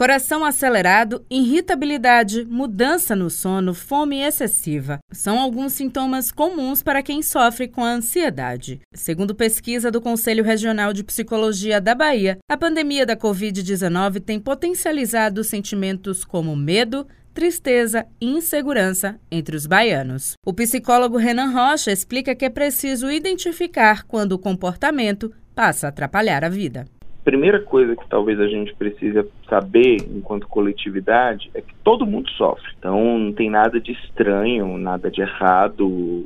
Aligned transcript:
Coração 0.00 0.46
acelerado, 0.46 1.26
irritabilidade, 1.28 2.46
mudança 2.46 3.14
no 3.14 3.28
sono, 3.28 3.74
fome 3.74 4.22
excessiva 4.22 4.98
são 5.12 5.38
alguns 5.38 5.74
sintomas 5.74 6.32
comuns 6.32 6.82
para 6.82 7.02
quem 7.02 7.20
sofre 7.20 7.68
com 7.68 7.84
a 7.84 7.90
ansiedade. 7.90 8.80
Segundo 8.94 9.34
pesquisa 9.34 9.90
do 9.90 10.00
Conselho 10.00 10.42
Regional 10.42 10.94
de 10.94 11.04
Psicologia 11.04 11.82
da 11.82 11.94
Bahia, 11.94 12.38
a 12.50 12.56
pandemia 12.56 13.04
da 13.04 13.14
Covid-19 13.14 14.22
tem 14.22 14.40
potencializado 14.40 15.44
sentimentos 15.44 16.24
como 16.24 16.56
medo, 16.56 17.06
tristeza 17.34 18.06
e 18.18 18.24
insegurança 18.24 19.20
entre 19.30 19.54
os 19.54 19.66
baianos. 19.66 20.32
O 20.46 20.54
psicólogo 20.54 21.18
Renan 21.18 21.50
Rocha 21.50 21.92
explica 21.92 22.34
que 22.34 22.46
é 22.46 22.48
preciso 22.48 23.10
identificar 23.10 24.04
quando 24.04 24.32
o 24.32 24.38
comportamento 24.38 25.30
passa 25.54 25.88
a 25.88 25.90
atrapalhar 25.90 26.42
a 26.42 26.48
vida 26.48 26.86
primeira 27.24 27.60
coisa 27.60 27.94
que 27.94 28.08
talvez 28.08 28.40
a 28.40 28.46
gente 28.46 28.74
precisa 28.74 29.26
saber 29.48 29.96
enquanto 30.14 30.48
coletividade 30.48 31.50
é 31.54 31.60
que 31.60 31.74
todo 31.84 32.06
mundo 32.06 32.30
sofre. 32.30 32.72
Então 32.78 33.18
não 33.18 33.32
tem 33.32 33.50
nada 33.50 33.80
de 33.80 33.92
estranho, 33.92 34.78
nada 34.78 35.10
de 35.10 35.20
errado, 35.20 35.80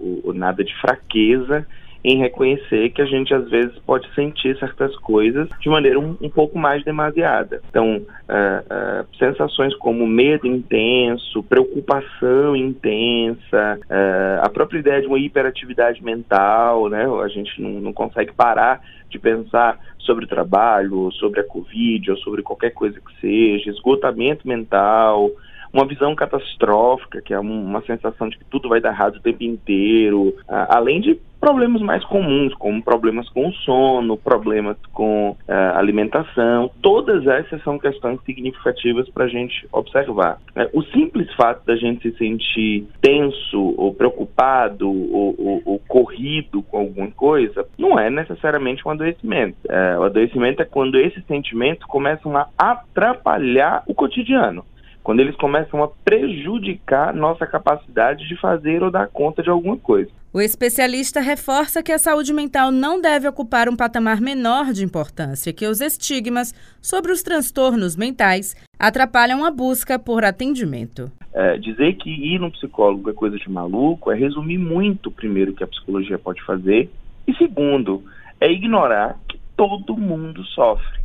ou, 0.00 0.20
ou 0.24 0.34
nada 0.34 0.64
de 0.64 0.74
fraqueza 0.80 1.66
em 2.02 2.18
reconhecer 2.18 2.90
que 2.90 3.02
a 3.02 3.06
gente 3.06 3.32
às 3.34 3.48
vezes 3.50 3.78
pode 3.80 4.12
sentir 4.14 4.58
certas 4.58 4.94
coisas 4.96 5.48
de 5.60 5.68
maneira 5.68 5.98
um, 5.98 6.16
um 6.20 6.30
pouco 6.30 6.58
mais 6.58 6.82
demasiada. 6.82 7.60
Então, 7.68 7.96
uh, 7.96 8.02
uh, 8.02 9.16
sensações 9.18 9.74
como 9.76 10.06
medo 10.06 10.46
intenso, 10.46 11.42
preocupação 11.42 12.56
intensa, 12.56 13.78
uh, 13.84 14.42
a 14.42 14.48
própria 14.48 14.78
ideia 14.78 15.00
de 15.00 15.06
uma 15.06 15.18
hiperatividade 15.18 16.02
mental, 16.02 16.88
né? 16.88 17.04
A 17.22 17.28
gente 17.28 17.60
não, 17.60 17.70
não 17.70 17.92
consegue 17.92 18.32
parar 18.32 18.80
de 19.10 19.18
pensar 19.18 19.78
sobre 19.98 20.24
o 20.24 20.28
trabalho, 20.28 21.10
sobre 21.12 21.40
a 21.40 21.44
Covid, 21.44 22.12
ou 22.12 22.16
sobre 22.18 22.42
qualquer 22.42 22.70
coisa 22.70 22.98
que 22.98 23.20
seja, 23.20 23.70
esgotamento 23.70 24.48
mental, 24.48 25.30
uma 25.72 25.86
visão 25.86 26.14
catastrófica, 26.14 27.20
que 27.20 27.32
é 27.34 27.38
uma 27.38 27.80
sensação 27.82 28.28
de 28.28 28.38
que 28.38 28.44
tudo 28.46 28.68
vai 28.68 28.80
dar 28.80 28.90
errado 28.90 29.16
o 29.16 29.20
tempo 29.20 29.44
inteiro, 29.44 30.34
além 30.48 31.00
de 31.00 31.18
problemas 31.40 31.80
mais 31.80 32.04
comuns, 32.04 32.54
como 32.54 32.82
problemas 32.82 33.28
com 33.30 33.50
sono, 33.52 34.16
problemas 34.16 34.76
com 34.92 35.30
uh, 35.30 35.76
alimentação, 35.76 36.70
todas 36.82 37.26
essas 37.26 37.62
são 37.62 37.78
questões 37.78 38.20
significativas 38.24 39.08
para 39.08 39.24
a 39.24 39.28
gente 39.28 39.66
observar. 39.72 40.38
Né? 40.54 40.68
O 40.72 40.82
simples 40.82 41.32
fato 41.34 41.64
da 41.64 41.76
gente 41.76 42.02
se 42.02 42.18
sentir 42.18 42.86
tenso 43.00 43.74
ou 43.76 43.94
preocupado 43.94 44.88
ou, 44.88 45.34
ou, 45.38 45.62
ou 45.64 45.78
corrido 45.88 46.62
com 46.62 46.78
alguma 46.78 47.10
coisa 47.10 47.66
não 47.78 47.98
é 47.98 48.10
necessariamente 48.10 48.86
um 48.86 48.90
adoecimento. 48.90 49.56
Uh, 49.66 50.00
o 50.00 50.04
adoecimento 50.04 50.60
é 50.60 50.64
quando 50.64 50.98
esses 50.98 51.24
sentimentos 51.26 51.84
começam 51.86 52.36
a 52.36 52.48
atrapalhar 52.58 53.82
o 53.86 53.94
cotidiano 53.94 54.64
quando 55.10 55.18
eles 55.18 55.34
começam 55.34 55.82
a 55.82 55.88
prejudicar 55.88 57.12
nossa 57.12 57.44
capacidade 57.44 58.28
de 58.28 58.40
fazer 58.40 58.80
ou 58.80 58.92
dar 58.92 59.08
conta 59.08 59.42
de 59.42 59.50
alguma 59.50 59.76
coisa. 59.76 60.08
O 60.32 60.40
especialista 60.40 61.18
reforça 61.20 61.82
que 61.82 61.90
a 61.90 61.98
saúde 61.98 62.32
mental 62.32 62.70
não 62.70 63.00
deve 63.00 63.26
ocupar 63.26 63.68
um 63.68 63.74
patamar 63.74 64.20
menor 64.20 64.66
de 64.66 64.84
importância, 64.84 65.52
que 65.52 65.66
os 65.66 65.80
estigmas 65.80 66.54
sobre 66.80 67.10
os 67.10 67.24
transtornos 67.24 67.96
mentais 67.96 68.54
atrapalham 68.78 69.44
a 69.44 69.50
busca 69.50 69.98
por 69.98 70.24
atendimento. 70.24 71.10
É, 71.34 71.58
dizer 71.58 71.94
que 71.94 72.08
ir 72.08 72.38
no 72.38 72.52
psicólogo 72.52 73.10
é 73.10 73.12
coisa 73.12 73.36
de 73.36 73.50
maluco 73.50 74.12
é 74.12 74.14
resumir 74.14 74.58
muito, 74.58 75.10
primeiro, 75.10 75.50
o 75.50 75.54
que 75.56 75.64
a 75.64 75.66
psicologia 75.66 76.20
pode 76.20 76.40
fazer, 76.44 76.88
e 77.26 77.34
segundo, 77.34 78.04
é 78.40 78.48
ignorar 78.48 79.18
que 79.28 79.40
todo 79.56 79.96
mundo 79.96 80.44
sofre. 80.44 81.00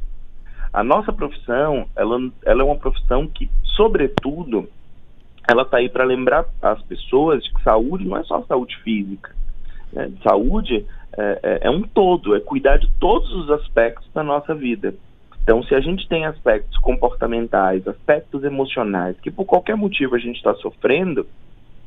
A 0.75 0.83
nossa 0.83 1.13
profissão, 1.13 1.87
ela, 1.95 2.19
ela 2.45 2.61
é 2.61 2.65
uma 2.65 2.75
profissão 2.75 3.25
que, 3.27 3.49
sobretudo, 3.77 4.67
ela 5.47 5.61
está 5.61 5.77
aí 5.77 5.87
para 5.87 6.03
lembrar 6.03 6.45
as 6.61 6.81
pessoas 6.81 7.41
de 7.41 7.53
que 7.53 7.63
saúde 7.63 8.05
não 8.05 8.17
é 8.17 8.23
só 8.25 8.41
saúde 8.41 8.75
física. 8.83 9.33
Né? 9.93 10.11
Saúde 10.21 10.85
é, 11.17 11.39
é, 11.41 11.59
é 11.67 11.69
um 11.69 11.81
todo, 11.83 12.35
é 12.35 12.41
cuidar 12.41 12.75
de 12.75 12.91
todos 12.99 13.31
os 13.31 13.49
aspectos 13.51 14.05
da 14.13 14.21
nossa 14.21 14.53
vida. 14.53 14.93
Então, 15.41 15.63
se 15.63 15.73
a 15.73 15.79
gente 15.79 16.09
tem 16.09 16.25
aspectos 16.25 16.77
comportamentais, 16.79 17.87
aspectos 17.87 18.43
emocionais, 18.43 19.17
que 19.21 19.31
por 19.31 19.45
qualquer 19.45 19.77
motivo 19.77 20.13
a 20.15 20.19
gente 20.19 20.35
está 20.35 20.55
sofrendo, 20.55 21.25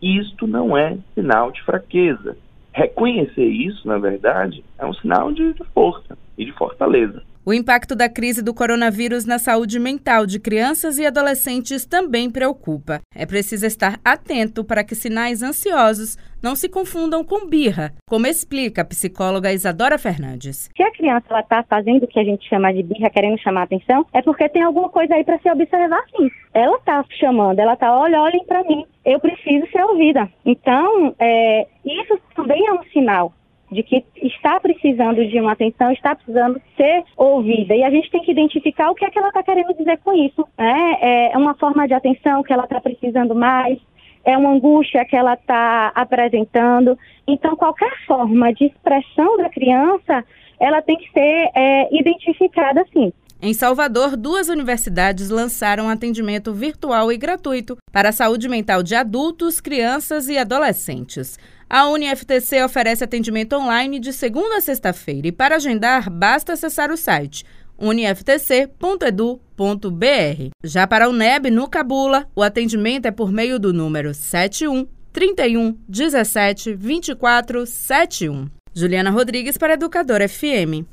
isto 0.00 0.46
não 0.46 0.74
é 0.74 0.96
sinal 1.14 1.52
de 1.52 1.62
fraqueza. 1.62 2.38
Reconhecer 2.72 3.48
isso, 3.48 3.86
na 3.86 3.98
verdade, 3.98 4.64
é 4.78 4.86
um 4.86 4.94
sinal 4.94 5.30
de, 5.30 5.52
de 5.52 5.64
força 5.74 6.16
e 6.38 6.46
de 6.46 6.52
fortaleza. 6.52 7.22
O 7.48 7.54
impacto 7.54 7.96
da 7.96 8.10
crise 8.10 8.44
do 8.44 8.52
coronavírus 8.52 9.24
na 9.24 9.38
saúde 9.38 9.80
mental 9.80 10.26
de 10.26 10.38
crianças 10.38 10.98
e 10.98 11.06
adolescentes 11.06 11.86
também 11.86 12.30
preocupa. 12.30 13.00
É 13.16 13.24
preciso 13.24 13.64
estar 13.64 13.98
atento 14.04 14.62
para 14.62 14.84
que 14.84 14.94
sinais 14.94 15.42
ansiosos 15.42 16.18
não 16.42 16.54
se 16.54 16.68
confundam 16.68 17.24
com 17.24 17.48
birra, 17.48 17.94
como 18.06 18.26
explica 18.26 18.82
a 18.82 18.84
psicóloga 18.84 19.50
Isadora 19.50 19.96
Fernandes. 19.96 20.68
Se 20.76 20.82
a 20.82 20.92
criança 20.92 21.40
está 21.40 21.62
fazendo 21.62 22.02
o 22.02 22.06
que 22.06 22.20
a 22.20 22.24
gente 22.24 22.46
chama 22.46 22.70
de 22.70 22.82
birra, 22.82 23.08
querendo 23.08 23.40
chamar 23.40 23.62
atenção, 23.62 24.04
é 24.12 24.20
porque 24.20 24.46
tem 24.50 24.62
alguma 24.62 24.90
coisa 24.90 25.14
aí 25.14 25.24
para 25.24 25.38
se 25.38 25.50
observar 25.50 26.04
sim. 26.14 26.30
Ela 26.52 26.76
está 26.76 27.02
chamando, 27.18 27.60
ela 27.60 27.72
está, 27.72 27.98
olha, 27.98 28.20
olhem 28.20 28.44
para 28.44 28.62
mim, 28.64 28.84
eu 29.06 29.18
preciso 29.20 29.66
ser 29.72 29.82
ouvida. 29.84 30.28
Então, 30.44 31.14
é, 31.18 31.66
isso 31.82 32.20
também 32.36 32.62
é 32.66 32.74
um 32.74 32.82
sinal 32.92 33.32
de 33.70 33.82
que 33.82 34.04
está 34.22 34.58
precisando 34.58 35.26
de 35.26 35.40
uma 35.40 35.52
atenção, 35.52 35.92
está 35.92 36.14
precisando 36.14 36.60
ser 36.76 37.04
ouvida. 37.16 37.74
E 37.74 37.84
a 37.84 37.90
gente 37.90 38.10
tem 38.10 38.22
que 38.22 38.30
identificar 38.30 38.90
o 38.90 38.94
que 38.94 39.04
é 39.04 39.10
que 39.10 39.18
ela 39.18 39.28
está 39.28 39.42
querendo 39.42 39.74
dizer 39.74 39.98
com 39.98 40.12
isso. 40.12 40.46
Né? 40.56 41.30
É 41.32 41.38
uma 41.38 41.54
forma 41.54 41.86
de 41.86 41.94
atenção 41.94 42.42
que 42.42 42.52
ela 42.52 42.64
está 42.64 42.80
precisando 42.80 43.34
mais, 43.34 43.78
é 44.24 44.36
uma 44.36 44.50
angústia 44.50 45.04
que 45.04 45.16
ela 45.16 45.34
está 45.34 45.92
apresentando. 45.94 46.98
Então, 47.26 47.56
qualquer 47.56 47.92
forma 48.06 48.52
de 48.52 48.66
expressão 48.66 49.36
da 49.36 49.48
criança, 49.48 50.24
ela 50.58 50.82
tem 50.82 50.96
que 50.96 51.10
ser 51.12 51.50
é, 51.54 51.88
identificada 51.94 52.82
assim. 52.82 53.12
Em 53.40 53.54
Salvador, 53.54 54.16
duas 54.16 54.48
universidades 54.48 55.30
lançaram 55.30 55.88
atendimento 55.88 56.52
virtual 56.52 57.12
e 57.12 57.16
gratuito 57.16 57.78
para 57.92 58.08
a 58.08 58.12
saúde 58.12 58.48
mental 58.48 58.82
de 58.82 58.96
adultos, 58.96 59.60
crianças 59.60 60.28
e 60.28 60.36
adolescentes. 60.36 61.38
A 61.70 61.88
UniFTC 61.88 62.64
oferece 62.64 63.04
atendimento 63.04 63.54
online 63.54 64.00
de 64.00 64.12
segunda 64.12 64.56
a 64.56 64.60
sexta-feira 64.60 65.28
e 65.28 65.32
para 65.32 65.54
agendar 65.54 66.10
basta 66.10 66.54
acessar 66.54 66.90
o 66.90 66.96
site 66.96 67.44
uniftc.edu.br. 67.78 70.50
Já 70.64 70.84
para 70.84 71.08
o 71.08 71.12
NEB, 71.12 71.50
no 71.50 71.68
Cabula, 71.68 72.26
o 72.34 72.42
atendimento 72.42 73.06
é 73.06 73.12
por 73.12 73.30
meio 73.30 73.60
do 73.60 73.72
número 73.72 74.12
71 74.12 74.84
31 75.12 75.78
17 75.88 76.74
24 76.74 77.64
71. 77.64 78.50
Juliana 78.74 79.10
Rodrigues 79.10 79.56
para 79.56 79.74
Educador 79.74 80.28
FM. 80.28 80.84